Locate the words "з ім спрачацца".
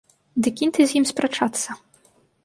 0.91-1.77